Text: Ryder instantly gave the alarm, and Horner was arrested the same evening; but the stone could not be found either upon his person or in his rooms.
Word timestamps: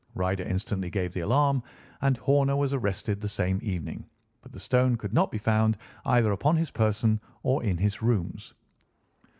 Ryder 0.15 0.45
instantly 0.45 0.89
gave 0.89 1.13
the 1.13 1.19
alarm, 1.19 1.61
and 2.01 2.17
Horner 2.17 2.55
was 2.55 2.73
arrested 2.73 3.21
the 3.21 3.29
same 3.29 3.59
evening; 3.61 4.03
but 4.41 4.51
the 4.51 4.59
stone 4.59 4.95
could 4.95 5.13
not 5.13 5.29
be 5.29 5.37
found 5.37 5.77
either 6.05 6.31
upon 6.31 6.57
his 6.57 6.71
person 6.71 7.21
or 7.43 7.61
in 7.63 7.77
his 7.77 8.01
rooms. 8.01 8.55